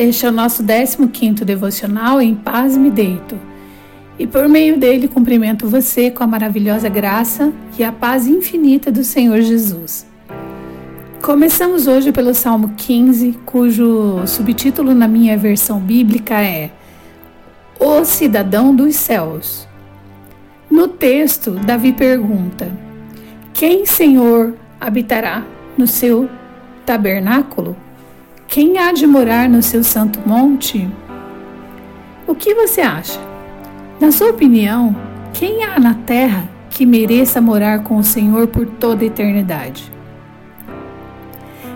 [0.00, 3.38] Este é o nosso 15º devocional em Paz me deito.
[4.18, 9.04] E por meio dele cumprimento você com a maravilhosa graça e a paz infinita do
[9.04, 10.06] Senhor Jesus.
[11.20, 16.70] Começamos hoje pelo Salmo 15, cujo subtítulo na minha versão bíblica é
[17.78, 19.68] O Cidadão dos Céus.
[20.70, 22.72] No texto, Davi pergunta:
[23.52, 25.44] Quem, Senhor, habitará
[25.76, 26.26] no seu
[26.86, 27.76] tabernáculo?
[28.50, 30.90] Quem há de morar no seu santo monte?
[32.26, 33.20] O que você acha?
[34.00, 34.96] Na sua opinião,
[35.32, 39.92] quem há na terra que mereça morar com o Senhor por toda a eternidade?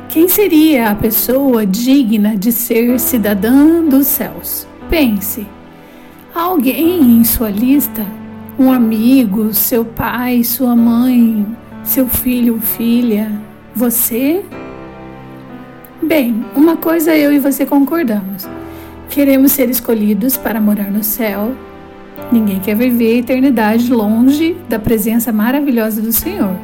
[0.08, 4.66] Quem seria a pessoa digna de ser cidadã dos céus?
[4.90, 5.46] Pense.
[6.34, 8.04] Alguém em sua lista?
[8.58, 11.46] Um amigo, seu pai, sua mãe,
[11.84, 13.30] seu filho ou filha?
[13.76, 14.44] Você?
[16.02, 18.46] Bem, uma coisa eu e você concordamos.
[19.08, 21.52] Queremos ser escolhidos para morar no céu.
[22.32, 26.56] Ninguém quer viver a eternidade longe da presença maravilhosa do Senhor.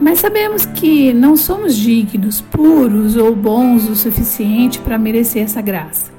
[0.00, 6.10] Mas sabemos que não somos dignos, puros ou bons o suficiente para merecer essa graça.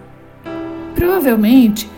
[0.94, 1.90] Provavelmente,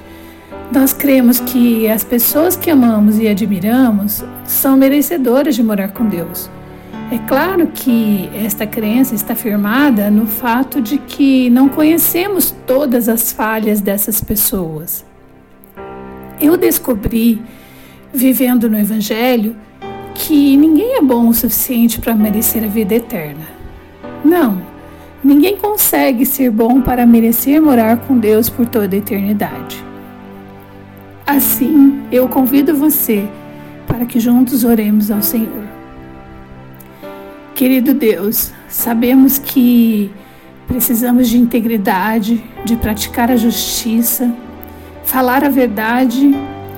[0.72, 6.50] nós cremos que as pessoas que amamos e admiramos são merecedoras de morar com Deus.
[7.14, 13.32] É claro que esta crença está firmada no fato de que não conhecemos todas as
[13.32, 15.06] falhas dessas pessoas.
[16.42, 17.40] Eu descobri,
[18.12, 19.56] vivendo no Evangelho,
[20.16, 23.46] que ninguém é bom o suficiente para merecer a vida eterna.
[24.26, 24.60] Não,
[25.24, 29.86] ninguém consegue ser bom para merecer morar com Deus por toda a eternidade.
[31.28, 33.24] Assim, eu convido você
[33.86, 35.83] para que juntos oremos ao Senhor.
[37.56, 40.12] Querido Deus, sabemos que
[40.68, 44.34] precisamos de integridade, de praticar a justiça,
[45.04, 46.34] falar a verdade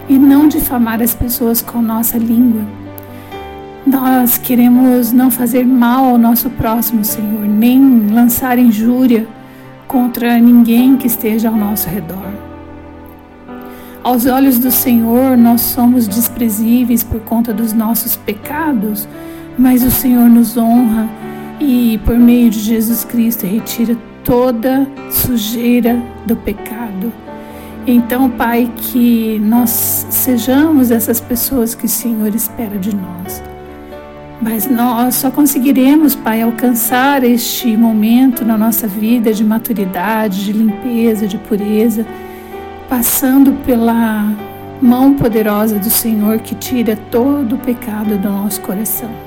[0.10, 2.62] e não difamar as pessoas com nossa língua.
[3.86, 9.28] Nós queremos não fazer mal ao nosso próximo, Senhor, nem lançar injúria
[9.88, 12.34] contra ninguém que esteja ao nosso redor.
[14.04, 19.08] Aos olhos do Senhor, nós somos desprezíveis por conta dos nossos pecados
[19.58, 21.10] mas o Senhor nos honra
[21.60, 27.12] e, por meio de Jesus Cristo, retira toda sujeira do pecado.
[27.88, 33.44] Então, Pai, que nós sejamos essas pessoas que o Senhor espera de nós.
[34.42, 41.28] Mas nós só conseguiremos, Pai, alcançar este momento na nossa vida de maturidade, de limpeza,
[41.28, 42.06] de pureza,
[42.90, 44.34] passando pela
[44.82, 49.25] mão poderosa do Senhor que tira todo o pecado do nosso coração.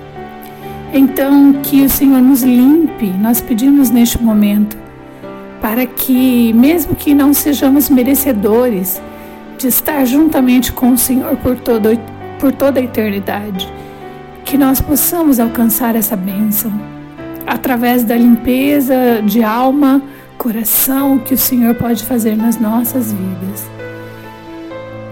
[0.93, 4.77] Então, que o Senhor nos limpe, nós pedimos neste momento,
[5.61, 9.01] para que, mesmo que não sejamos merecedores
[9.59, 11.91] de estar juntamente com o Senhor por, todo,
[12.39, 13.71] por toda a eternidade,
[14.45, 16.73] que nós possamos alcançar essa bênção
[17.47, 20.03] através da limpeza de alma,
[20.39, 23.69] coração que o Senhor pode fazer nas nossas vidas.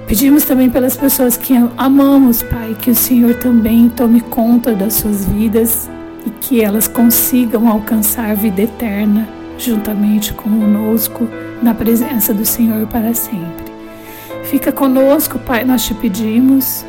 [0.07, 5.25] Pedimos também pelas pessoas que amamos, Pai, que o Senhor também tome conta das suas
[5.25, 5.91] vidas
[6.25, 9.29] e que elas consigam alcançar vida eterna
[9.59, 11.29] juntamente conosco
[11.61, 13.67] na presença do Senhor para sempre.
[14.45, 16.85] Fica conosco, Pai, nós te pedimos